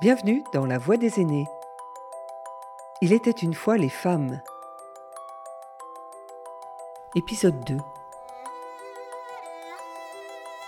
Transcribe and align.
Bienvenue 0.00 0.42
dans 0.54 0.64
La 0.64 0.78
Voix 0.78 0.96
des 0.96 1.20
aînés. 1.20 1.46
Il 3.02 3.12
était 3.12 3.30
une 3.30 3.52
fois 3.52 3.76
les 3.76 3.90
femmes. 3.90 4.40
Épisode 7.14 7.62
2. 7.66 7.76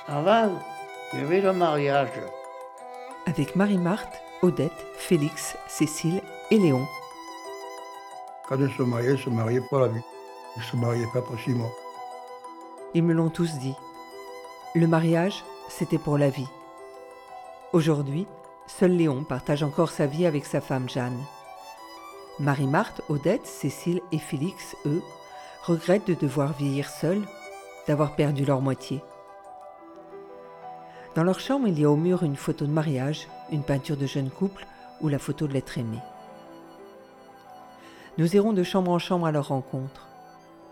Avant, 0.06 0.50
il 1.14 1.20
y 1.20 1.22
avait 1.22 1.40
le 1.40 1.54
mariage. 1.54 2.10
Avec 3.24 3.56
Marie-Marthe, 3.56 4.20
Odette, 4.42 4.86
Félix, 4.98 5.56
Cécile 5.66 6.20
et 6.50 6.58
Léon. 6.58 6.86
Quand 8.46 8.58
ils 8.58 8.70
se 8.76 8.82
mariaient, 8.82 9.14
ils 9.14 9.18
se 9.18 9.30
mariaient 9.30 9.66
pour 9.70 9.78
la 9.78 9.88
vie. 9.88 10.04
Ils 10.58 10.62
se 10.62 10.76
mariaient 10.76 11.10
pas 11.10 11.22
pour 11.22 11.40
six 11.40 11.54
mois. 11.54 11.72
Ils 12.92 13.02
me 13.02 13.14
l'ont 13.14 13.30
tous 13.30 13.54
dit. 13.54 13.76
Le 14.74 14.86
mariage, 14.86 15.42
c'était 15.70 15.96
pour 15.96 16.18
la 16.18 16.28
vie. 16.28 16.48
Aujourd'hui, 17.72 18.26
seul 18.78 18.92
Léon 18.92 19.22
partage 19.22 19.62
encore 19.62 19.90
sa 19.90 20.06
vie 20.06 20.24
avec 20.26 20.46
sa 20.46 20.60
femme 20.60 20.88
Jeanne. 20.88 21.18
Marie-Marthe, 22.40 23.02
Odette, 23.10 23.46
Cécile 23.46 24.00
et 24.12 24.18
Félix, 24.18 24.76
eux, 24.86 25.02
regrettent 25.64 26.06
de 26.06 26.14
devoir 26.14 26.54
vieillir 26.54 26.88
seuls, 26.88 27.22
d'avoir 27.86 28.16
perdu 28.16 28.44
leur 28.44 28.60
moitié. 28.60 29.02
Dans 31.14 31.22
leur 31.22 31.38
chambre, 31.38 31.68
il 31.68 31.78
y 31.78 31.84
a 31.84 31.90
au 31.90 31.96
mur 31.96 32.22
une 32.22 32.36
photo 32.36 32.64
de 32.64 32.72
mariage, 32.72 33.28
une 33.50 33.62
peinture 33.62 33.98
de 33.98 34.06
jeune 34.06 34.30
couple 34.30 34.66
ou 35.02 35.08
la 35.08 35.18
photo 35.18 35.46
de 35.46 35.52
l'être 35.52 35.76
aimé. 35.76 35.98
Nous 38.16 38.34
irons 38.34 38.54
de 38.54 38.62
chambre 38.62 38.90
en 38.90 38.98
chambre 38.98 39.26
à 39.26 39.32
leur 39.32 39.48
rencontre. 39.48 40.08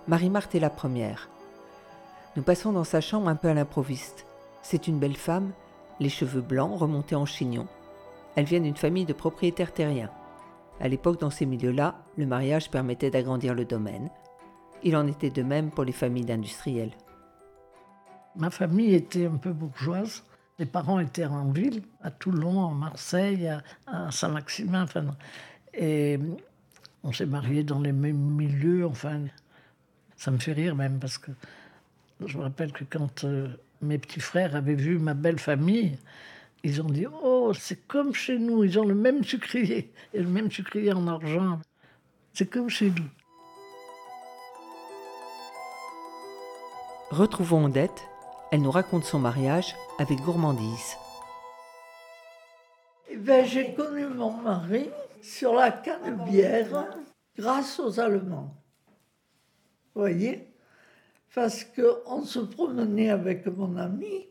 Marie-Marthe 0.08 0.54
est 0.54 0.60
la 0.60 0.70
première. 0.70 1.28
Nous 2.34 2.42
passons 2.42 2.72
dans 2.72 2.84
sa 2.84 3.02
chambre 3.02 3.28
un 3.28 3.36
peu 3.36 3.48
à 3.48 3.54
l'improviste. 3.54 4.24
C'est 4.62 4.88
une 4.88 4.98
belle 4.98 5.16
femme, 5.16 5.52
les 6.00 6.08
cheveux 6.08 6.40
blancs 6.40 6.78
remontés 6.78 7.14
en 7.14 7.26
chignon. 7.26 7.68
Elle 8.40 8.46
vient 8.46 8.60
d'une 8.60 8.74
famille 8.74 9.04
de 9.04 9.12
propriétaires 9.12 9.74
terriens. 9.74 10.08
À 10.80 10.88
l'époque, 10.88 11.20
dans 11.20 11.28
ces 11.28 11.44
milieux-là, 11.44 12.02
le 12.16 12.24
mariage 12.24 12.70
permettait 12.70 13.10
d'agrandir 13.10 13.54
le 13.54 13.66
domaine. 13.66 14.08
Il 14.82 14.96
en 14.96 15.06
était 15.06 15.28
de 15.28 15.42
même 15.42 15.70
pour 15.70 15.84
les 15.84 15.92
familles 15.92 16.24
d'industriels. 16.24 16.92
Ma 18.36 18.48
famille 18.48 18.94
était 18.94 19.26
un 19.26 19.36
peu 19.36 19.52
bourgeoise. 19.52 20.24
Les 20.58 20.64
parents 20.64 21.00
étaient 21.00 21.26
en 21.26 21.50
ville, 21.50 21.82
à 22.00 22.10
Toulon, 22.10 22.70
à 22.70 22.72
Marseille, 22.72 23.46
à, 23.46 23.62
à 23.86 24.10
Saint-Maximin. 24.10 24.84
Enfin, 24.84 25.04
et 25.74 26.18
on 27.04 27.12
s'est 27.12 27.26
mariés 27.26 27.62
dans 27.62 27.80
les 27.80 27.92
mêmes 27.92 28.16
milieux. 28.16 28.86
Enfin, 28.86 29.20
ça 30.16 30.30
me 30.30 30.38
fait 30.38 30.54
rire 30.54 30.74
même 30.74 30.98
parce 30.98 31.18
que 31.18 31.32
je 32.24 32.38
me 32.38 32.44
rappelle 32.44 32.72
que 32.72 32.84
quand 32.84 33.24
euh, 33.24 33.48
mes 33.82 33.98
petits 33.98 34.20
frères 34.20 34.56
avaient 34.56 34.74
vu 34.76 34.98
ma 34.98 35.12
belle 35.12 35.38
famille, 35.38 35.98
ils 36.62 36.82
ont 36.82 36.88
dit 36.88 37.06
Oh, 37.22 37.52
c'est 37.58 37.86
comme 37.86 38.14
chez 38.14 38.38
nous, 38.38 38.64
ils 38.64 38.78
ont 38.78 38.84
le 38.84 38.94
même 38.94 39.24
sucrier, 39.24 39.92
et 40.12 40.20
le 40.20 40.28
même 40.28 40.50
sucrier 40.50 40.92
en 40.92 41.06
argent. 41.06 41.60
C'est 42.32 42.48
comme 42.48 42.68
chez 42.68 42.90
nous. 42.90 43.08
Retrouvons 47.10 47.64
Odette. 47.64 48.06
Elle 48.52 48.62
nous 48.62 48.70
raconte 48.70 49.04
son 49.04 49.20
mariage 49.20 49.76
avec 49.98 50.18
gourmandise. 50.20 50.96
Eh 53.08 53.16
ben, 53.16 53.44
j'ai 53.44 53.74
connu 53.74 54.06
mon 54.06 54.32
mari 54.32 54.90
sur 55.22 55.54
la 55.54 55.70
canebière 55.70 56.86
grâce 57.36 57.78
aux 57.78 58.00
Allemands. 58.00 58.54
Vous 59.94 60.02
voyez? 60.02 60.48
Parce 61.34 61.64
qu'on 61.64 62.24
se 62.24 62.40
promenait 62.40 63.10
avec 63.10 63.46
mon 63.46 63.76
ami 63.76 64.28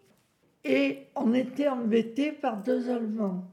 et 0.64 1.08
on 1.16 1.34
était 1.34 1.68
embêtés 1.68 2.32
par 2.32 2.62
deux 2.62 2.90
Allemands. 2.90 3.46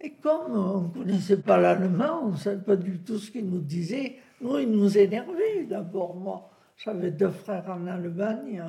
Et 0.00 0.10
comme 0.10 0.52
on 0.52 0.80
ne 0.82 0.88
connaissait 0.88 1.40
pas 1.40 1.58
l'allemand, 1.58 2.24
on 2.24 2.32
ne 2.32 2.36
savait 2.36 2.62
pas 2.62 2.76
du 2.76 2.98
tout 2.98 3.18
ce 3.18 3.30
qu'ils 3.30 3.48
nous 3.48 3.60
disaient, 3.60 4.16
nous, 4.40 4.58
ils 4.58 4.70
nous 4.70 4.98
énervaient 4.98 5.64
d'abord. 5.64 6.14
Moi, 6.14 6.50
j'avais 6.76 7.10
deux 7.10 7.30
frères 7.30 7.70
en 7.70 7.86
Allemagne. 7.86 8.62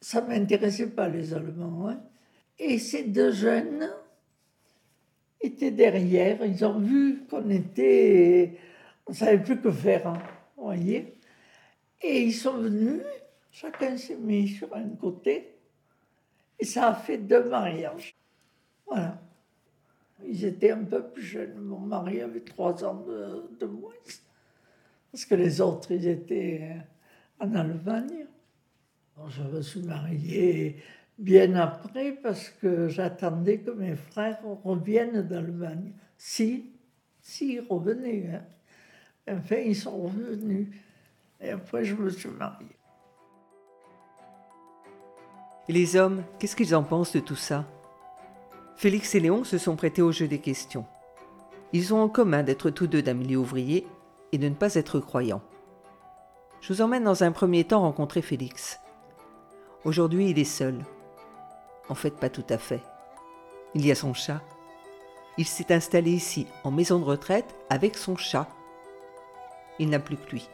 Ça 0.00 0.20
ne 0.20 0.26
m'intéressait 0.28 0.90
pas, 0.90 1.08
les 1.08 1.32
Allemands. 1.32 1.88
Hein. 1.88 2.00
Et 2.58 2.78
ces 2.78 3.04
deux 3.04 3.30
jeunes 3.30 3.88
étaient 5.40 5.70
derrière. 5.70 6.44
Ils 6.44 6.64
ont 6.64 6.80
vu 6.80 7.24
qu'on 7.30 7.48
était. 7.50 8.58
On 9.06 9.12
ne 9.12 9.16
savait 9.16 9.42
plus 9.42 9.60
que 9.60 9.70
faire. 9.70 10.08
Hein, 10.08 10.22
voyez 10.56 11.14
Et 12.02 12.22
ils 12.22 12.32
sont 12.34 12.58
venus. 12.58 13.02
Chacun 13.52 13.96
s'est 13.96 14.16
mis 14.16 14.48
sur 14.48 14.74
un 14.74 14.88
côté. 14.88 15.52
Et 16.62 16.64
ça 16.64 16.90
a 16.90 16.94
fait 16.94 17.18
deux 17.18 17.42
mariages. 17.48 18.14
Voilà. 18.86 19.20
Ils 20.24 20.44
étaient 20.44 20.70
un 20.70 20.84
peu 20.84 21.02
plus 21.02 21.20
jeunes. 21.20 21.56
Mon 21.56 21.80
mari 21.80 22.20
avait 22.20 22.42
trois 22.42 22.84
ans 22.84 23.04
de, 23.04 23.66
moins. 23.66 23.90
Parce 25.10 25.24
que 25.24 25.34
les 25.34 25.60
autres, 25.60 25.90
ils 25.90 26.06
étaient 26.06 26.76
en 27.40 27.52
Allemagne. 27.56 28.26
Je 29.26 29.42
me 29.42 29.60
suis 29.60 29.82
mariée 29.82 30.76
bien 31.18 31.56
après 31.56 32.12
parce 32.12 32.48
que 32.50 32.86
j'attendais 32.86 33.58
que 33.58 33.72
mes 33.72 33.96
frères 33.96 34.38
reviennent 34.62 35.22
d'Allemagne. 35.22 35.90
Si, 36.16 36.70
si, 37.20 37.54
ils 37.54 37.66
revenaient. 37.68 38.36
Hein. 38.36 39.34
Enfin, 39.36 39.56
ils 39.56 39.74
sont 39.74 40.00
revenus. 40.00 40.68
Et 41.40 41.50
après, 41.50 41.84
je 41.84 41.96
me 41.96 42.08
suis 42.08 42.30
mariée. 42.30 42.68
Et 45.68 45.72
les 45.72 45.96
hommes, 45.96 46.24
qu'est-ce 46.38 46.56
qu'ils 46.56 46.74
en 46.74 46.82
pensent 46.82 47.12
de 47.12 47.20
tout 47.20 47.36
ça? 47.36 47.64
Félix 48.76 49.14
et 49.14 49.20
Léon 49.20 49.44
se 49.44 49.58
sont 49.58 49.76
prêtés 49.76 50.02
au 50.02 50.10
jeu 50.10 50.26
des 50.26 50.40
questions. 50.40 50.86
Ils 51.72 51.94
ont 51.94 52.02
en 52.02 52.08
commun 52.08 52.42
d'être 52.42 52.70
tous 52.70 52.86
deux 52.86 53.02
d'un 53.02 53.14
milieu 53.14 53.38
ouvrier 53.38 53.86
et 54.32 54.38
de 54.38 54.48
ne 54.48 54.54
pas 54.54 54.74
être 54.74 54.98
croyants. 54.98 55.42
Je 56.60 56.72
vous 56.72 56.82
emmène 56.82 57.04
dans 57.04 57.22
un 57.22 57.32
premier 57.32 57.64
temps 57.64 57.82
rencontrer 57.82 58.22
Félix. 58.22 58.80
Aujourd'hui, 59.84 60.30
il 60.30 60.38
est 60.38 60.44
seul. 60.44 60.84
En 61.88 61.94
fait, 61.94 62.16
pas 62.16 62.28
tout 62.28 62.44
à 62.48 62.58
fait. 62.58 62.82
Il 63.74 63.86
y 63.86 63.90
a 63.90 63.94
son 63.94 64.14
chat. 64.14 64.40
Il 65.38 65.46
s'est 65.46 65.72
installé 65.72 66.10
ici, 66.10 66.46
en 66.62 66.70
maison 66.70 66.98
de 66.98 67.04
retraite, 67.04 67.54
avec 67.70 67.96
son 67.96 68.16
chat. 68.16 68.48
Il 69.78 69.88
n'a 69.88 69.98
plus 69.98 70.16
que 70.16 70.30
lui. 70.30 70.48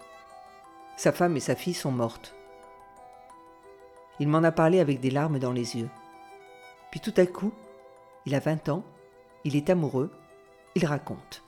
Sa 0.97 1.12
femme 1.12 1.36
et 1.36 1.41
sa 1.41 1.54
fille 1.54 1.74
sont 1.74 1.92
mortes. 1.92 2.34
Il 4.20 4.28
m'en 4.28 4.42
a 4.42 4.52
parlé 4.52 4.80
avec 4.80 5.00
des 5.00 5.10
larmes 5.10 5.38
dans 5.38 5.52
les 5.52 5.76
yeux. 5.76 5.88
Puis 6.90 7.00
tout 7.00 7.14
à 7.16 7.26
coup, 7.26 7.52
il 8.26 8.34
a 8.34 8.40
20 8.40 8.68
ans, 8.68 8.84
il 9.44 9.56
est 9.56 9.70
amoureux, 9.70 10.10
il 10.74 10.84
raconte. 10.86 11.42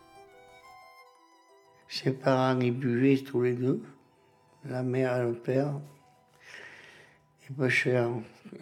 Ses 1.88 2.12
parents, 2.12 2.60
ils 2.60 2.72
buvaient 2.72 3.18
tous 3.18 3.42
les 3.42 3.54
deux, 3.54 3.82
la 4.64 4.82
mère 4.82 5.16
et 5.16 5.24
le 5.24 5.34
père. 5.34 5.74
Et 7.48 7.52
pas 7.52 7.68
cher. 7.68 8.10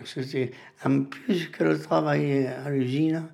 C'était 0.04 0.52
en 0.84 1.04
plus 1.04 1.50
que 1.50 1.64
le 1.64 1.78
travail 1.78 2.46
à 2.46 2.70
l'usine, 2.70 3.28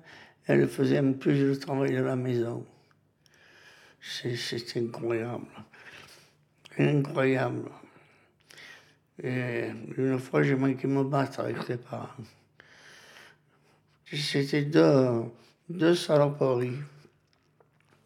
elle 0.47 0.67
faisait 0.67 0.99
en 0.99 1.13
plus 1.13 1.47
le 1.47 1.57
travail 1.57 1.93
de 1.93 2.01
la 2.01 2.15
maison. 2.15 2.65
C'est 4.01 4.77
incroyable. 4.77 5.47
Incroyable. 6.77 7.71
Et 9.21 9.69
une 9.97 10.19
fois, 10.19 10.43
j'ai 10.43 10.55
manqué 10.55 10.87
me 10.87 11.03
battre 11.03 11.39
avec 11.39 11.63
ses 11.63 11.77
parents. 11.77 12.09
C'était 14.11 14.63
deux, 14.63 15.23
deux 15.69 15.95
saloperies. 15.95 16.77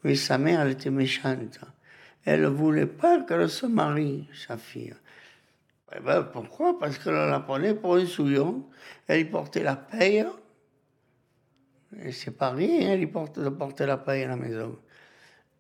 Mais 0.04 0.16
sa 0.16 0.38
mère, 0.38 0.62
elle 0.62 0.72
était 0.72 0.90
méchante. 0.90 1.60
Elle 2.26 2.42
ne 2.42 2.48
voulait 2.48 2.86
pas 2.86 3.22
qu'elle 3.24 3.50
se 3.50 3.66
marie, 3.66 4.28
sa 4.48 4.58
fille. 4.58 4.94
Eh 5.96 6.00
ben, 6.00 6.24
pourquoi? 6.24 6.78
Parce 6.78 6.98
qu'elle 7.00 7.14
la 7.14 7.40
prenait 7.40 7.74
pour 7.74 7.96
un 7.96 8.06
souillon. 8.06 8.66
Elle 9.08 9.22
y 9.22 9.26
portait 9.26 9.64
la 9.64 9.76
paye. 9.76 10.26
Et 12.04 12.12
c'est 12.12 12.38
pas 12.38 12.52
rien, 12.52 12.92
elle 12.92 13.02
y 13.02 13.08
portait, 13.08 13.86
la 13.86 13.98
paye 13.98 14.24
à 14.24 14.28
la 14.28 14.36
maison. 14.36 14.78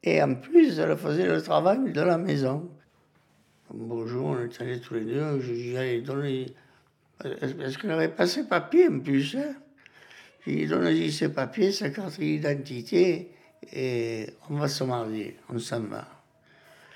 Et 0.03 0.21
en 0.21 0.35
plus, 0.35 0.77
elle 0.79 0.95
faisait 0.95 1.25
le 1.25 1.41
travail 1.41 1.91
de 1.91 2.01
la 2.01 2.17
maison. 2.17 2.69
Un 3.71 3.77
beau 3.77 4.07
jour, 4.07 4.25
on 4.27 4.39
est 4.39 4.61
allés 4.61 4.79
tous 4.79 4.95
les 4.95 5.05
deux, 5.05 5.39
j'allais 5.41 6.01
donner. 6.01 6.53
Parce 7.19 7.77
qu'elle 7.77 7.91
avait 7.91 8.07
pas 8.07 8.25
ses 8.25 8.47
papiers 8.47 8.87
en 8.87 8.99
plus. 8.99 9.35
Hein. 9.35 9.53
J'ai 10.45 10.65
donné 10.67 11.11
ses 11.11 11.29
papiers, 11.29 11.71
sa 11.71 11.89
carte 11.89 12.19
d'identité, 12.19 13.31
et 13.71 14.27
on 14.49 14.55
va 14.55 14.67
se 14.67 14.83
marier, 14.83 15.37
on 15.49 15.59
s'en 15.59 15.81
va. 15.81 16.07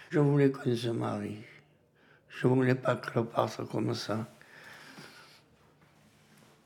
Je 0.09 0.19
voulais 0.19 0.49
qu'on 0.49 0.75
se 0.75 0.89
marie. 0.89 1.39
Je 2.29 2.47
voulais 2.47 2.75
pas 2.75 2.95
que 2.95 3.19
le 3.19 3.25
parte 3.25 3.67
comme 3.69 3.93
ça. 3.93 4.27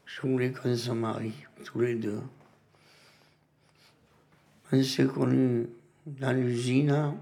Je 0.05 0.21
voulais 0.21 0.51
qu'on 0.51 0.75
se 0.75 0.91
marie, 0.91 1.33
tous 1.65 1.81
les 1.81 1.95
deux. 1.95 2.21
On 4.71 4.83
s'est 4.83 5.05
connus 5.05 5.67
dans 6.05 6.31
l'usine. 6.31 7.15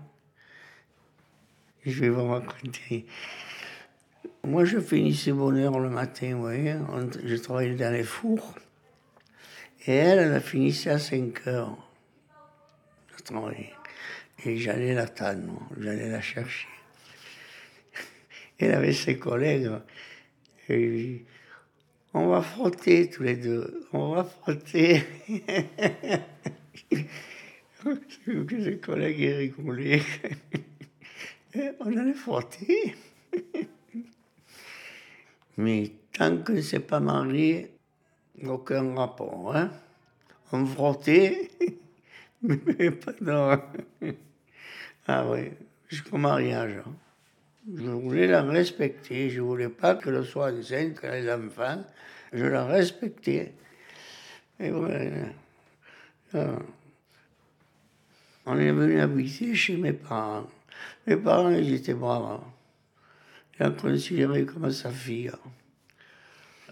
Je 1.85 2.01
vais 2.01 2.09
vous 2.09 2.27
raconter. 2.27 3.05
Moi, 4.43 4.65
je 4.65 4.79
finissais 4.79 5.31
bonne 5.31 5.57
heure 5.57 5.79
le 5.79 5.89
matin, 5.89 6.33
vous 6.33 6.41
voyez. 6.41 6.75
Je 7.23 7.35
travaillais 7.35 7.75
dans 7.75 7.93
les 7.93 8.03
fours. 8.03 8.55
Et 9.85 9.93
elle, 9.93 10.33
elle 10.33 10.41
finissait 10.41 10.89
à 10.89 10.99
5 10.99 11.47
heures 11.47 11.77
de 13.15 13.23
travailler. 13.23 13.73
Et 14.43 14.57
j'allais 14.57 14.95
l'attendre, 14.95 15.61
j'allais 15.79 16.09
la 16.09 16.21
chercher. 16.21 16.67
Elle 18.59 18.73
avait 18.73 18.93
ses 18.93 19.17
collègues. 19.17 19.71
Et 20.69 21.23
on 22.13 22.27
va 22.27 22.41
frotter 22.41 23.09
tous 23.09 23.23
les 23.23 23.35
deux, 23.35 23.87
on 23.93 24.15
va 24.15 24.23
frotter. 24.23 25.03
ses 28.25 28.77
collègues 28.77 29.35
rigolaient. 29.37 30.01
on 31.79 31.97
allait 31.97 32.13
frotter. 32.25 32.95
Mais 35.57 35.91
tant 36.13 36.37
que 36.37 36.53
ne 36.53 36.61
s'est 36.61 36.79
pas 36.79 36.99
marié, 36.99 37.71
aucun 38.43 38.95
rapport. 38.95 39.55
Hein? 39.55 39.71
On 40.51 40.65
frottait, 40.65 41.49
mais 42.41 42.91
pas 42.91 43.13
non. 43.21 43.61
Ah 45.07 45.25
oui, 45.29 45.51
jusqu'au 45.89 46.17
mariage. 46.17 46.77
Hein. 46.85 46.93
Je 47.73 47.89
voulais 47.89 48.27
la 48.27 48.43
respecter. 48.43 49.29
Je 49.29 49.41
voulais 49.41 49.69
pas 49.69 49.95
qu'elle 49.95 50.23
soit 50.23 50.51
enceinte, 50.51 50.99
qu'elle 50.99 51.25
ait 51.25 51.37
l'enfant. 51.37 51.83
Je 52.31 52.45
la 52.45 52.65
respectais. 52.65 53.53
Et 54.59 54.69
voilà. 54.69 55.27
Ah. 56.33 56.59
On 58.45 58.59
est 58.59 58.71
venu 58.71 58.99
habiter 58.99 59.55
chez 59.55 59.77
mes 59.77 59.93
parents. 59.93 60.47
Mes 61.07 61.17
parents, 61.17 61.51
ils 61.51 61.73
étaient 61.73 61.93
braves. 61.93 62.41
Ils 63.59 63.63
la 63.63 63.69
considéré 63.69 64.45
comme 64.45 64.71
sa 64.71 64.89
fille. 64.89 65.31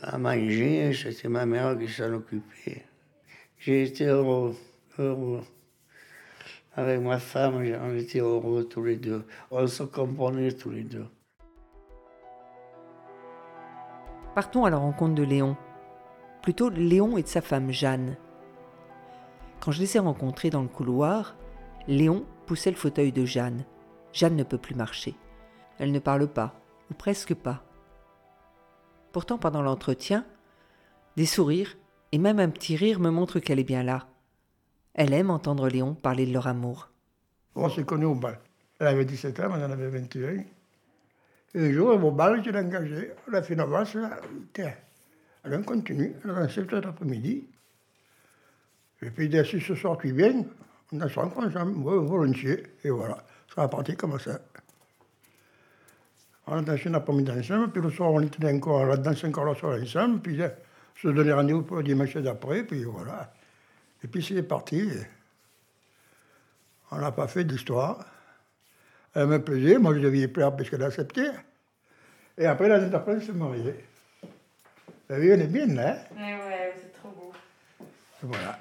À 0.02 0.18
manger, 0.18 0.94
c'était 0.94 1.30
ma 1.30 1.46
mère 1.46 1.78
qui 1.78 1.88
s'en 1.88 2.14
occupait. 2.14 2.86
J'ai 3.58 3.84
été 3.84 4.06
heureux, 4.06 4.56
heureux. 5.00 5.44
Avec 6.76 7.00
ma 7.02 7.20
femme, 7.20 7.56
on 7.56 7.96
était 7.96 8.20
heureux 8.20 8.66
tous 8.66 8.84
les 8.84 8.98
deux. 8.98 9.26
On 9.52 9.66
se 9.68 9.84
comprenait 9.84 10.52
tous 10.52 10.72
les 10.72 10.84
deux. 10.84 11.06
Partons 14.36 14.66
à 14.66 14.72
la 14.72 14.78
rencontre 14.78 15.14
de 15.14 15.24
Léon. 15.24 15.56
Plutôt 16.42 16.70
Léon 16.70 17.18
et 17.18 17.24
de 17.24 17.28
sa 17.28 17.42
femme 17.42 17.72
Jeanne. 17.72 18.18
Quand 19.62 19.72
je 19.72 19.80
les 19.80 19.96
ai 19.96 20.00
rencontrés 20.00 20.50
dans 20.50 20.64
le 20.64 20.68
couloir, 20.68 21.38
Léon 21.88 22.26
poussait 22.48 22.72
le 22.72 22.76
fauteuil 22.76 23.12
de 23.12 23.24
Jeanne. 23.24 23.64
Jeanne 24.14 24.36
ne 24.36 24.44
peut 24.44 24.58
plus 24.58 24.76
marcher. 24.76 25.16
Elle 25.80 25.92
ne 25.92 26.00
parle 26.00 26.28
pas, 26.28 26.62
ou 26.90 26.94
presque 26.94 27.34
pas. 27.34 27.64
Pourtant, 29.12 29.38
pendant 29.38 29.62
l'entretien, 29.62 30.26
des 31.18 31.26
sourires 31.26 31.76
et 32.12 32.18
même 32.20 32.40
un 32.40 32.50
petit 32.50 32.76
rire 32.76 33.00
me 33.00 33.10
montrent 33.10 33.40
qu'elle 33.40 33.60
est 33.60 33.64
bien 33.64 33.84
là. 33.84 34.08
Elle 34.94 35.14
aime 35.14 35.32
entendre 35.32 35.68
Léon 35.68 35.96
parler 35.96 36.26
de 36.28 36.34
leur 36.34 36.48
amour. 36.48 36.92
On 37.56 37.70
s'est 37.70 37.84
connus 37.84 38.06
au 38.06 38.16
bal. 38.16 38.40
Elle 38.80 38.88
avait 38.88 39.06
17 39.06 39.40
ans, 39.40 39.50
moi 39.50 39.58
en 39.58 39.72
avait 39.72 39.90
21. 39.90 40.44
Et 41.56 41.68
un 41.68 41.72
jour, 41.72 42.04
au 42.04 42.12
bal, 42.12 42.44
je 42.44 42.50
l'ai 42.50 42.60
engagée. 42.60 43.12
On 43.28 43.34
a 43.34 43.42
fait 43.42 43.54
une 43.54 43.60
avance. 43.60 43.96
Elle 44.56 44.74
on 45.46 45.64
continue. 45.64 46.16
Elle 46.24 46.32
a 46.32 46.34
dansé 46.42 46.66
tout 46.66 46.76
l'après-midi. 46.76 47.48
Et 49.02 49.12
puis, 49.12 49.38
a 49.38 49.44
dit, 49.44 49.62
ce 49.62 49.76
soir, 49.76 49.98
tu 49.98 50.14
viens 50.14 50.46
On 50.92 51.02
a 51.02 51.10
son 51.10 51.22
ensemble, 51.22 51.84
volontiers. 51.84 52.64
Et 52.84 52.90
voilà, 52.90 53.23
ça 53.54 53.64
a 53.64 53.68
parti 53.68 53.96
comme 53.96 54.20
ça? 54.20 54.40
On 56.48 56.58
a 56.58 56.62
dansé 56.62 56.90
l'après-midi 56.90 57.32
ensemble, 57.32 57.72
puis 57.72 57.82
le 57.82 57.90
soir, 57.90 58.12
on 58.12 58.22
était 58.22 58.52
encore, 58.52 58.82
on 58.82 58.92
a 58.92 58.98
dansé 58.98 59.28
encore 59.28 59.46
le 59.46 59.56
soir 59.56 59.80
ensemble, 59.80 60.20
puis 60.20 60.42
on 60.42 60.50
se 61.00 61.08
donnait 61.08 61.34
rendez-vous 61.34 61.64
pour 61.64 61.78
le 61.78 61.84
dimanche 61.84 62.16
d'après, 62.18 62.64
puis 62.64 62.84
voilà. 62.84 63.34
Et 64.04 64.08
puis 64.08 64.22
c'est 64.24 64.44
parti. 64.44 64.90
On 66.92 66.98
n'a 66.98 67.12
pas 67.12 67.28
fait 67.28 67.44
d'histoire. 67.44 68.06
Elle 69.16 69.28
me 69.28 69.42
plaisait, 69.42 69.78
moi 69.78 69.94
je 69.94 70.00
devais 70.00 70.28
plaire 70.28 70.56
parce 70.56 70.70
qu'elle 70.70 70.84
acceptait. 70.84 71.32
Et 72.38 72.46
après, 72.46 72.68
l'année 72.68 72.90
d'après, 72.90 73.14
elle 73.14 73.24
s'est 73.24 73.32
mariée. 73.32 73.86
La 75.08 75.20
vie, 75.20 75.30
elle 75.30 75.42
est 75.42 75.48
bien, 75.48 75.70
hein? 75.78 75.98
Oui, 76.16 76.22
ouais, 76.22 76.74
c'est 76.76 76.94
trop 76.94 77.10
beau. 77.10 77.32
voilà. 78.24 78.58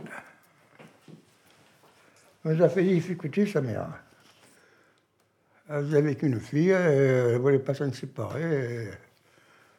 Elle 2.44 2.56
nous 2.56 2.62
a 2.62 2.68
fait 2.68 2.82
difficulté, 2.82 3.46
sa 3.46 3.60
mère. 3.60 3.88
Elle 5.74 5.84
vivait 5.84 5.98
avec 5.98 6.22
une 6.22 6.38
fille, 6.38 6.68
elle 6.68 7.32
ne 7.32 7.38
voulait 7.38 7.58
pas 7.58 7.72
s'en 7.72 7.90
séparer. 7.90 8.90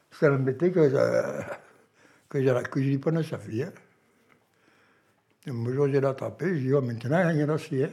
Ça 0.10 0.28
l'embêtait 0.28 0.72
que, 0.72 0.90
que, 2.30 2.63
que 2.63 2.81
je 2.81 2.98
pas 2.98 3.16
à 3.16 3.24
sa 3.24 3.38
fille. 3.38 3.62
Hein. 3.62 3.72
Un 5.45 5.72
jour, 5.72 5.88
j'ai 5.88 6.01
l'attrapé, 6.01 6.56
je 6.56 6.62
dis, 6.62 6.74
oh, 6.74 6.81
maintenant, 6.81 7.30
il 7.30 7.38
y 7.38 7.44
en 7.44 7.50
a 7.50 7.54
aussi. 7.54 7.84
Hein. 7.84 7.92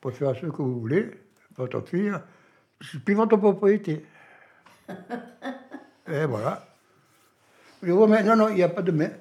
Pour 0.00 0.12
faire 0.12 0.34
ce 0.34 0.46
que 0.46 0.56
vous 0.56 0.80
voulez, 0.80 1.08
votre 1.56 1.82
fille, 1.82 2.12
c'est 2.80 2.98
plus 3.04 3.14
votre 3.14 3.36
propriété. 3.36 4.04
et 6.08 6.24
voilà. 6.24 6.66
Je 7.80 7.86
dis, 7.86 7.92
oh, 7.92 8.08
mais 8.08 8.24
non, 8.24 8.34
non, 8.34 8.48
il 8.48 8.56
n'y 8.56 8.62
a 8.64 8.68
pas 8.68 8.82
de 8.82 8.90
mais. 8.90 9.20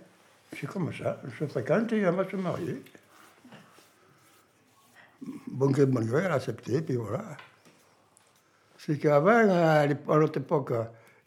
C'est 0.59 0.65
comme 0.65 0.91
ça, 0.91 1.21
je 1.39 1.45
fréquente 1.45 1.93
et 1.93 1.99
elle 1.99 2.15
va 2.15 2.27
se 2.27 2.35
marier. 2.37 2.81
Bon 5.47 5.71
que 5.71 5.83
bon 5.83 6.01
elle 6.01 6.25
a 6.31 6.33
accepté, 6.33 6.81
puis 6.81 6.95
voilà. 6.95 7.37
C'est 8.83 8.97
qu'avant, 8.97 9.47
à 9.47 9.85
l'autre 10.17 10.39
époque, 10.39 10.73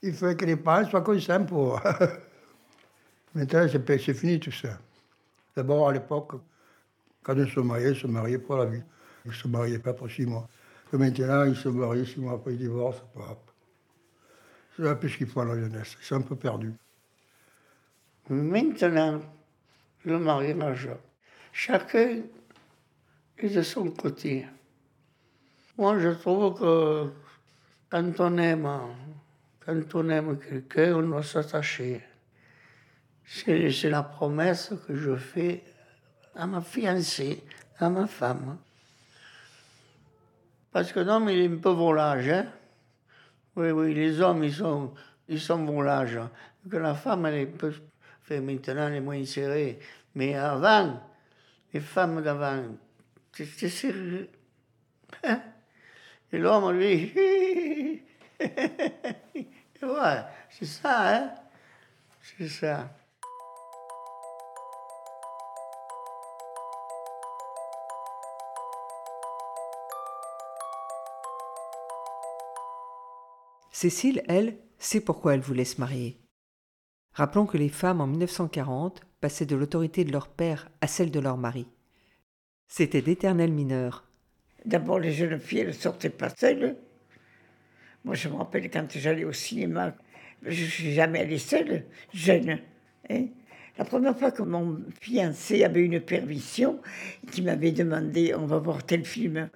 il 0.02 0.12
fallait 0.12 0.34
que 0.34 0.44
les 0.44 0.56
parents 0.56 0.88
soient 0.90 1.02
conscients 1.02 1.44
pour. 1.44 1.80
Maintenant, 3.34 3.68
c'est 3.68 4.14
fini 4.14 4.40
tout 4.40 4.50
ça. 4.50 4.76
D'abord, 5.54 5.88
à 5.88 5.92
l'époque, 5.92 6.32
quand 7.22 7.38
on 7.38 7.46
se 7.46 7.60
mariait, 7.60 7.92
on 7.92 7.94
se 7.94 8.06
mariait 8.08 8.38
pour 8.38 8.56
la 8.56 8.64
vie. 8.64 8.82
On 9.24 9.28
ne 9.28 9.34
se 9.34 9.46
mariait 9.46 9.78
pas 9.78 9.92
pour 9.92 10.10
six 10.10 10.26
mois. 10.26 10.48
Maintenant, 10.92 11.44
ils 11.44 11.54
se 11.54 11.68
marient 11.68 12.04
six 12.04 12.18
mois 12.18 12.32
après 12.32 12.50
le 12.50 12.56
divorce. 12.56 13.00
C'est 14.76 14.88
un 14.88 14.96
peu 14.96 15.06
ce 15.08 15.16
qu'il 15.16 15.28
faut 15.28 15.40
à 15.40 15.44
la 15.44 15.54
jeunesse. 15.54 15.96
Ils 16.00 16.04
sont 16.04 16.16
un 16.16 16.22
peu 16.22 16.34
perdus. 16.34 16.74
Maintenant, 18.30 19.20
le 20.04 20.18
mariage, 20.18 20.88
chacun 21.52 22.22
est 23.38 23.48
de 23.48 23.62
son 23.62 23.92
côté. 23.92 24.44
Moi, 25.78 26.00
je 26.00 26.08
trouve 26.08 26.58
que 26.58 27.23
quand 27.94 28.18
on 28.18 28.38
aime, 28.38 28.68
quand 29.64 29.94
on 29.94 30.08
aime 30.08 30.36
quelqu'un, 30.40 30.96
on 30.96 31.02
doit 31.02 31.22
s'attacher. 31.22 32.02
C'est 33.24 33.88
la 33.88 34.02
promesse 34.02 34.72
que 34.84 34.96
je 34.96 35.14
fais 35.14 35.62
à 36.34 36.44
ma 36.48 36.60
fiancée, 36.60 37.44
à 37.78 37.88
ma 37.88 38.08
femme. 38.08 38.58
Parce 40.72 40.90
que 40.90 40.98
l'homme, 40.98 41.28
il 41.28 41.38
est 41.38 41.48
un 41.48 41.58
peu 41.58 41.70
volage. 41.70 42.28
Hein? 42.30 42.46
Oui, 43.54 43.70
oui, 43.70 43.94
les 43.94 44.20
hommes, 44.20 44.42
ils 44.42 44.54
sont, 44.54 44.92
ils 45.28 45.40
sont 45.40 45.64
volages. 45.64 46.18
Que 46.68 46.78
la 46.78 46.94
femme, 46.94 47.26
elle 47.26 47.34
est. 47.34 47.52
Fait, 48.24 48.40
maintenant, 48.40 48.88
elle 48.88 48.94
est 48.94 49.00
moins 49.00 49.24
serrée. 49.24 49.78
Mais 50.16 50.34
avant, 50.34 51.00
les 51.72 51.78
femmes 51.78 52.22
d'avant, 52.22 52.74
c'était 53.30 53.68
serré. 53.68 54.28
Hein? 55.22 55.40
Et 56.34 56.38
l'homme, 56.38 56.72
lui, 56.72 57.12
c'est 60.50 60.64
ça, 60.64 61.14
hein? 61.14 61.32
C'est 62.20 62.48
ça. 62.48 62.90
Cécile, 73.70 74.24
elle, 74.26 74.58
sait 74.78 75.00
pourquoi 75.00 75.34
elle 75.34 75.40
voulait 75.40 75.64
se 75.64 75.80
marier. 75.80 76.18
Rappelons 77.12 77.46
que 77.46 77.58
les 77.58 77.68
femmes 77.68 78.00
en 78.00 78.08
1940 78.08 79.02
passaient 79.20 79.46
de 79.46 79.54
l'autorité 79.54 80.04
de 80.04 80.10
leur 80.10 80.26
père 80.26 80.68
à 80.80 80.88
celle 80.88 81.12
de 81.12 81.20
leur 81.20 81.36
mari. 81.36 81.68
C'était 82.66 83.02
d'éternels 83.02 83.52
mineurs. 83.52 84.04
D'abord, 84.64 84.98
les 84.98 85.12
jeunes 85.12 85.38
filles 85.38 85.66
ne 85.66 85.72
sortaient 85.72 86.10
pas 86.10 86.30
seules. 86.30 86.76
Moi, 88.04 88.14
je 88.14 88.28
me 88.28 88.34
rappelle 88.34 88.70
quand 88.70 88.86
j'allais 88.90 89.24
au 89.24 89.32
cinéma, 89.32 89.94
je 90.42 90.64
ne 90.64 90.68
suis 90.68 90.92
jamais 90.92 91.20
allée 91.20 91.38
seule, 91.38 91.84
jeune. 92.12 92.58
Hein. 93.10 93.26
La 93.76 93.84
première 93.84 94.16
fois 94.16 94.30
que 94.30 94.42
mon 94.42 94.78
fiancé 95.00 95.64
avait 95.64 95.80
une 95.80 96.00
permission, 96.00 96.80
qui 97.32 97.42
m'avait 97.42 97.72
demandé 97.72 98.34
on 98.34 98.46
va 98.46 98.58
voir 98.58 98.84
tel 98.84 99.04
film, 99.04 99.48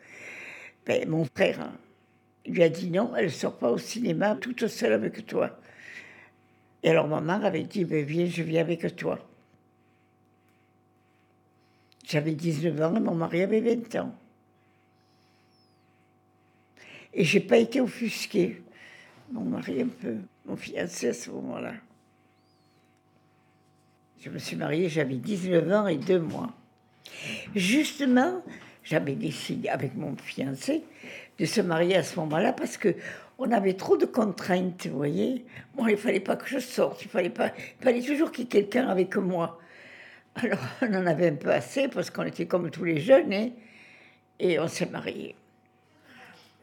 ben, 0.86 1.08
mon 1.08 1.24
frère 1.24 1.72
lui 2.46 2.62
a 2.62 2.68
dit 2.68 2.90
non, 2.90 3.14
elle 3.16 3.26
ne 3.26 3.30
sort 3.30 3.58
pas 3.58 3.70
au 3.70 3.78
cinéma 3.78 4.34
toute 4.34 4.66
seule 4.66 4.92
avec 4.92 5.26
toi. 5.26 5.58
Et 6.82 6.90
alors 6.90 7.06
ma 7.06 7.20
mère 7.20 7.44
avait 7.44 7.64
dit, 7.64 7.84
ben, 7.84 8.04
viens, 8.04 8.26
je 8.26 8.42
viens 8.42 8.62
avec 8.62 8.96
toi. 8.96 9.18
J'avais 12.04 12.32
19 12.32 12.80
ans 12.80 12.96
et 12.96 13.00
mon 13.00 13.14
mari 13.14 13.42
avait 13.42 13.60
20 13.60 13.96
ans. 13.96 14.14
Et 17.18 17.24
j'ai 17.24 17.40
pas 17.40 17.56
été 17.56 17.80
offusquée. 17.80 18.62
Mon 19.32 19.42
mari 19.42 19.82
un 19.82 19.88
peu, 19.88 20.18
mon 20.46 20.56
fiancé 20.56 21.08
à 21.08 21.12
ce 21.12 21.30
moment-là. 21.30 21.72
Je 24.20 24.30
me 24.30 24.38
suis 24.38 24.54
mariée, 24.54 24.88
j'avais 24.88 25.16
19 25.16 25.72
ans 25.72 25.88
et 25.88 25.96
deux 25.96 26.20
mois. 26.20 26.52
Justement, 27.56 28.40
j'avais 28.84 29.16
décidé 29.16 29.68
avec 29.68 29.96
mon 29.96 30.16
fiancé 30.16 30.84
de 31.40 31.44
se 31.44 31.60
marier 31.60 31.96
à 31.96 32.04
ce 32.04 32.20
moment-là 32.20 32.52
parce 32.52 32.76
que 32.76 32.94
on 33.38 33.50
avait 33.50 33.74
trop 33.74 33.96
de 33.96 34.06
contraintes, 34.06 34.86
vous 34.86 34.96
voyez. 34.96 35.44
Moi, 35.76 35.90
il 35.90 35.96
fallait 35.96 36.20
pas 36.20 36.36
que 36.36 36.46
je 36.46 36.60
sorte, 36.60 37.02
il 37.02 37.08
fallait 37.08 37.30
pas, 37.30 37.52
il 37.80 37.84
fallait 37.84 38.02
toujours 38.02 38.30
qu'il 38.30 38.44
y 38.44 38.46
ait 38.46 38.50
quelqu'un 38.50 38.86
avec 38.86 39.16
moi. 39.16 39.58
Alors, 40.36 40.60
on 40.82 40.94
en 40.94 41.06
avait 41.06 41.30
un 41.30 41.34
peu 41.34 41.50
assez 41.50 41.88
parce 41.88 42.10
qu'on 42.10 42.22
était 42.22 42.46
comme 42.46 42.70
tous 42.70 42.84
les 42.84 43.00
jeunes, 43.00 43.32
hein, 43.32 43.48
et 44.38 44.60
on 44.60 44.68
s'est 44.68 44.86
mariés. 44.86 45.34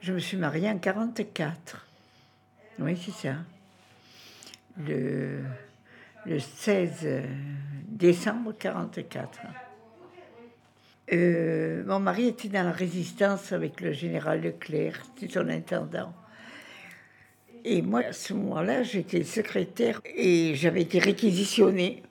Je 0.06 0.14
me 0.14 0.20
suis 0.20 0.38
mariée 0.38 0.70
en 0.70 0.78
44. 0.78 1.84
Oui, 2.78 2.96
c'est 2.96 3.28
ça. 3.28 3.38
Le, 4.78 5.40
le 6.28 6.40
16 6.40 7.24
décembre 7.88 8.54
44. 8.56 9.40
Euh, 11.12 11.84
mon 11.88 12.00
mari 12.00 12.28
était 12.28 12.50
dans 12.50 12.66
la 12.66 12.72
résistance 12.72 13.52
avec 13.52 13.82
le 13.82 13.94
général 13.94 14.44
Leclerc, 14.44 15.02
c'était 15.16 15.34
son 15.34 15.50
intendant. 15.50 16.14
Et 17.64 17.82
moi, 17.82 18.02
à 18.02 18.14
ce 18.14 18.36
moment-là, 18.36 18.84
j'étais 18.84 19.24
secrétaire 19.24 20.02
et 20.06 20.54
j'avais 20.54 20.84
été 20.84 21.00
réquisitionnée 21.00 22.04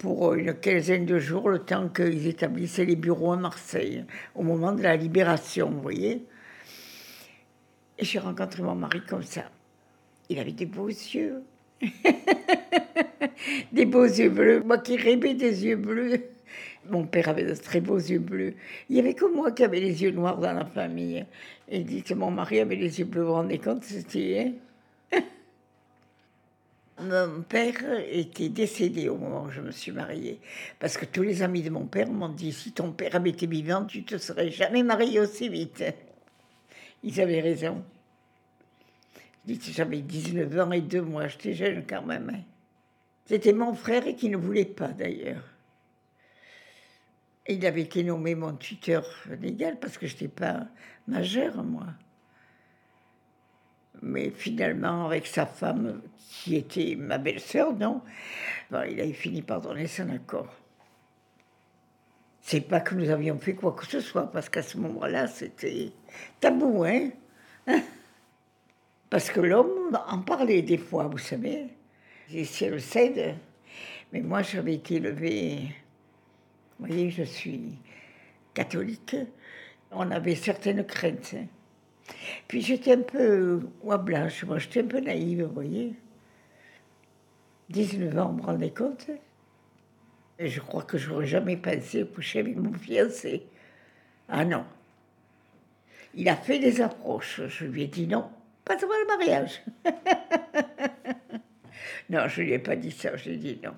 pour 0.00 0.32
une 0.32 0.54
quinzaine 0.54 1.04
de 1.04 1.18
jours, 1.18 1.50
le 1.50 1.58
temps 1.58 1.88
qu'ils 1.90 2.26
établissaient 2.26 2.86
les 2.86 2.96
bureaux 2.96 3.32
à 3.32 3.36
Marseille, 3.36 4.06
au 4.34 4.42
moment 4.42 4.72
de 4.72 4.82
la 4.82 4.96
libération, 4.96 5.70
vous 5.70 5.82
voyez. 5.82 6.24
Et 7.98 8.04
j'ai 8.06 8.18
rencontré 8.18 8.62
mon 8.62 8.74
mari 8.74 9.02
comme 9.06 9.22
ça. 9.22 9.42
Il 10.30 10.38
avait 10.38 10.52
des 10.52 10.64
beaux 10.64 10.88
yeux. 10.88 11.42
des 13.72 13.84
beaux 13.84 14.04
yeux 14.04 14.30
bleus. 14.30 14.62
Moi 14.64 14.78
qui 14.78 14.96
rêvais 14.96 15.34
des 15.34 15.66
yeux 15.66 15.76
bleus. 15.76 16.22
Mon 16.88 17.04
père 17.04 17.28
avait 17.28 17.44
de 17.44 17.54
très 17.54 17.82
beaux 17.82 17.98
yeux 17.98 18.20
bleus. 18.20 18.54
Il 18.88 18.96
y 18.96 19.00
avait 19.00 19.12
que 19.12 19.26
moi 19.26 19.52
qui 19.52 19.64
avait 19.64 19.80
les 19.80 20.02
yeux 20.02 20.12
noirs 20.12 20.38
dans 20.38 20.54
la 20.54 20.64
famille. 20.64 21.26
Et 21.68 21.80
dit 21.80 22.02
que 22.02 22.14
mon 22.14 22.30
mari 22.30 22.60
avait 22.60 22.76
les 22.76 23.00
yeux 23.00 23.04
bleus. 23.04 23.20
Vous 23.20 23.28
vous 23.28 23.34
rendez 23.34 23.58
compte, 23.58 23.84
c'était. 23.84 24.54
Hein 25.12 25.20
mon 27.00 27.42
père 27.42 27.74
était 28.08 28.48
décédé 28.48 29.08
au 29.08 29.16
moment 29.16 29.44
où 29.44 29.50
je 29.50 29.60
me 29.60 29.70
suis 29.70 29.92
mariée. 29.92 30.40
Parce 30.78 30.96
que 30.96 31.04
tous 31.04 31.22
les 31.22 31.42
amis 31.42 31.62
de 31.62 31.70
mon 31.70 31.86
père 31.86 32.10
m'ont 32.10 32.28
dit 32.28 32.52
si 32.52 32.72
ton 32.72 32.92
père 32.92 33.14
avait 33.16 33.30
été 33.30 33.46
vivant, 33.46 33.84
tu 33.84 34.04
te 34.04 34.18
serais 34.18 34.50
jamais 34.50 34.82
mariée 34.82 35.20
aussi 35.20 35.48
vite. 35.48 35.84
Ils 37.02 37.20
avaient 37.20 37.40
raison. 37.40 37.82
J'avais 39.46 40.02
19 40.02 40.60
ans 40.60 40.72
et 40.72 40.80
deux 40.80 41.02
mois, 41.02 41.28
j'étais 41.28 41.54
jeune 41.54 41.84
quand 41.86 42.02
même. 42.02 42.44
C'était 43.26 43.52
mon 43.52 43.74
frère 43.74 44.04
qui 44.16 44.28
ne 44.28 44.36
voulait 44.36 44.64
pas 44.64 44.88
d'ailleurs. 44.88 45.44
Il 47.48 47.64
avait 47.66 47.82
été 47.82 48.04
nommé 48.04 48.34
mon 48.34 48.54
tuteur 48.54 49.04
légal 49.40 49.78
parce 49.80 49.98
que 49.98 50.06
je 50.06 50.12
n'étais 50.14 50.28
pas 50.28 50.66
majeure, 51.08 51.64
moi. 51.64 51.86
Mais 54.02 54.30
finalement, 54.30 55.06
avec 55.06 55.26
sa 55.26 55.46
femme, 55.46 56.00
qui 56.28 56.56
était 56.56 56.96
ma 56.96 57.18
belle-sœur, 57.18 57.72
non, 57.74 58.02
ben, 58.70 58.84
il 58.86 59.00
avait 59.00 59.12
fini 59.12 59.42
par 59.42 59.60
donner 59.60 59.86
son 59.86 60.08
accord. 60.10 60.48
C'est 62.40 62.62
pas 62.62 62.80
que 62.80 62.94
nous 62.94 63.10
avions 63.10 63.38
fait 63.38 63.54
quoi 63.54 63.72
que 63.72 63.86
ce 63.86 64.00
soit, 64.00 64.30
parce 64.30 64.48
qu'à 64.48 64.62
ce 64.62 64.78
moment-là, 64.78 65.26
c'était 65.26 65.92
tabou, 66.40 66.84
hein, 66.84 67.10
hein 67.66 67.82
Parce 69.10 69.30
que 69.30 69.40
l'homme 69.40 69.98
en 70.08 70.18
parlait 70.20 70.62
des 70.62 70.78
fois, 70.78 71.08
vous 71.08 71.18
savez. 71.18 71.66
Elle 72.32 72.70
le 72.70 72.78
cède. 72.78 73.34
Mais 74.12 74.20
moi, 74.20 74.42
j'avais 74.42 74.74
été 74.74 74.96
élevée 74.96 75.74
vous 76.80 76.86
voyez, 76.86 77.10
je 77.10 77.24
suis 77.24 77.76
catholique. 78.54 79.14
On 79.90 80.10
avait 80.10 80.34
certaines 80.34 80.86
craintes. 80.86 81.34
Puis 82.48 82.62
j'étais 82.62 82.94
un 82.94 83.02
peu 83.02 83.60
j'étais 84.58 84.80
un 84.80 84.86
peu 84.86 85.00
naïve, 85.00 85.44
vous 85.44 85.54
voyez. 85.54 85.94
19 87.68 88.18
ans, 88.18 88.28
vous 88.30 88.38
me 88.38 88.42
rendez 88.42 88.70
compte 88.70 89.10
je 90.48 90.60
crois 90.60 90.82
que 90.82 90.96
j'aurais 90.96 91.26
jamais 91.26 91.56
pensé 91.56 92.06
coucher 92.06 92.40
avec 92.40 92.56
mon 92.56 92.72
fiancé. 92.72 93.46
Ah 94.28 94.44
non. 94.44 94.64
Il 96.14 96.28
a 96.28 96.36
fait 96.36 96.58
des 96.58 96.80
approches. 96.80 97.42
Je 97.46 97.66
lui 97.66 97.82
ai 97.82 97.86
dit 97.86 98.06
non, 98.06 98.30
pas 98.64 98.74
avant 98.74 98.86
le 98.86 99.06
mariage. 99.06 99.62
non, 102.10 102.26
je 102.28 102.40
ne 102.40 102.46
lui 102.46 102.52
ai 102.54 102.58
pas 102.58 102.76
dit 102.76 102.90
ça, 102.90 103.16
je 103.16 103.28
lui 103.28 103.34
ai 103.34 103.36
dit 103.36 103.60
non. 103.62 103.74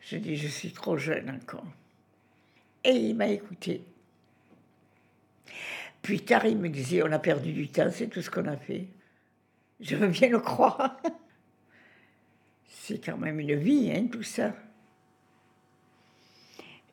Je 0.00 0.16
dis, 0.16 0.36
je 0.36 0.48
suis 0.48 0.72
trop 0.72 0.96
jeune 0.96 1.30
encore. 1.30 1.64
Et 2.82 2.90
il 2.90 3.14
m'a 3.14 3.28
écouté. 3.28 3.82
Plus 6.02 6.20
tard, 6.20 6.44
il 6.46 6.58
me 6.58 6.68
disait, 6.68 7.02
on 7.02 7.12
a 7.12 7.18
perdu 7.20 7.52
du 7.52 7.68
temps, 7.68 7.88
c'est 7.90 8.08
tout 8.08 8.20
ce 8.20 8.30
qu'on 8.30 8.46
a 8.46 8.56
fait. 8.56 8.88
Je 9.80 9.96
veux 9.96 10.08
bien 10.08 10.28
le 10.28 10.40
croire. 10.40 11.00
C'est 12.66 12.98
quand 12.98 13.16
même 13.16 13.38
une 13.38 13.54
vie, 13.54 13.92
hein, 13.94 14.08
tout 14.10 14.24
ça. 14.24 14.52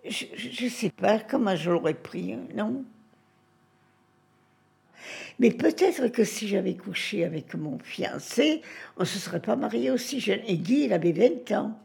Je 0.05 0.63
ne 0.63 0.69
sais 0.69 0.91
pas 0.91 1.19
comment 1.19 1.55
je 1.55 1.71
l'aurais 1.71 1.95
pris, 1.95 2.33
hein, 2.33 2.47
non 2.53 2.85
Mais 5.39 5.51
peut-être 5.51 6.07
que 6.09 6.23
si 6.23 6.47
j'avais 6.47 6.75
couché 6.75 7.25
avec 7.25 7.53
mon 7.55 7.79
fiancé, 7.79 8.61
on 8.97 9.01
ne 9.01 9.05
se 9.05 9.17
serait 9.17 9.41
pas 9.41 9.55
marié 9.55 9.89
aussi 9.89 10.19
jeune. 10.19 10.41
Et 10.47 10.57
Guy, 10.57 10.85
il 10.85 10.93
avait 10.93 11.11
20 11.11 11.51
ans. 11.57 11.79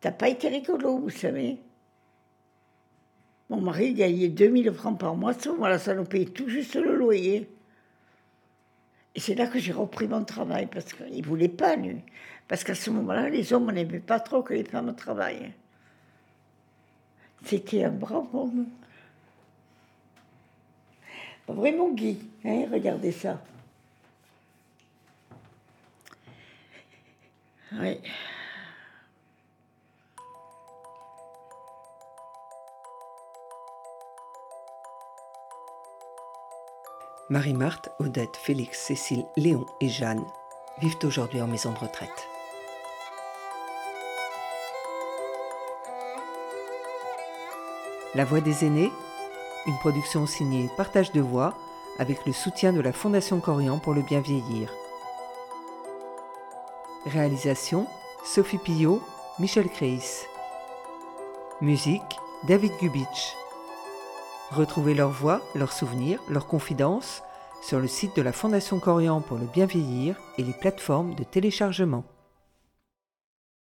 T'as 0.00 0.12
pas 0.12 0.28
été 0.28 0.48
rigolo, 0.48 0.98
vous 0.98 1.10
savez. 1.10 1.58
Mon 3.52 3.60
mari 3.60 3.92
gagnait 3.92 4.30
2000 4.30 4.72
francs 4.72 4.98
par 4.98 5.14
mois, 5.14 5.34
voilà, 5.58 5.78
ça 5.78 5.94
nous 5.94 6.06
payait 6.06 6.24
tout 6.24 6.48
juste 6.48 6.74
le 6.74 6.96
loyer. 6.96 7.50
Et 9.14 9.20
c'est 9.20 9.34
là 9.34 9.46
que 9.46 9.58
j'ai 9.58 9.72
repris 9.72 10.08
mon 10.08 10.24
travail, 10.24 10.68
parce 10.72 10.94
qu'il 10.94 11.20
ne 11.20 11.26
voulait 11.26 11.50
pas, 11.50 11.76
lui. 11.76 11.98
Parce 12.48 12.64
qu'à 12.64 12.74
ce 12.74 12.88
moment-là, 12.88 13.28
les 13.28 13.52
hommes 13.52 13.70
n'aimaient 13.70 13.98
pas 13.98 14.20
trop 14.20 14.42
que 14.42 14.54
les 14.54 14.64
femmes 14.64 14.96
travaillent. 14.96 15.52
C'était 17.44 17.84
un 17.84 17.90
brave 17.90 18.34
homme. 18.34 18.68
Vraiment 21.46 21.90
Guy, 21.90 22.20
hein, 22.46 22.64
regardez 22.72 23.12
ça. 23.12 23.38
Oui. 27.72 27.98
Marie-Marthe, 37.32 37.88
Odette, 37.98 38.36
Félix, 38.36 38.78
Cécile, 38.78 39.24
Léon 39.38 39.64
et 39.80 39.88
Jeanne 39.88 40.22
vivent 40.82 40.98
aujourd'hui 41.02 41.40
en 41.40 41.46
maison 41.46 41.72
de 41.72 41.78
retraite. 41.78 42.28
La 48.14 48.26
Voix 48.26 48.42
des 48.42 48.66
aînés, 48.66 48.92
une 49.66 49.78
production 49.78 50.26
signée 50.26 50.68
Partage 50.76 51.10
de 51.12 51.22
voix 51.22 51.54
avec 51.98 52.26
le 52.26 52.34
soutien 52.34 52.70
de 52.70 52.82
la 52.82 52.92
Fondation 52.92 53.40
Corian 53.40 53.78
pour 53.78 53.94
le 53.94 54.02
bien 54.02 54.20
vieillir. 54.20 54.70
Réalisation 57.06 57.86
Sophie 58.26 58.58
Pillot, 58.58 59.00
Michel 59.38 59.70
Créis. 59.70 60.26
Musique 61.62 62.18
David 62.46 62.72
Gubitsch. 62.78 63.41
Retrouvez 64.54 64.92
leurs 64.92 65.10
voix, 65.10 65.40
leurs 65.54 65.72
souvenirs, 65.72 66.20
leurs 66.28 66.46
confidences 66.46 67.22
sur 67.62 67.80
le 67.80 67.86
site 67.86 68.14
de 68.14 68.20
la 68.20 68.32
Fondation 68.32 68.80
Corian 68.80 69.22
pour 69.22 69.38
le 69.38 69.46
bien 69.46 69.64
vieillir 69.64 70.16
et 70.36 70.42
les 70.42 70.52
plateformes 70.52 71.14
de 71.14 71.24
téléchargement. 71.24 72.04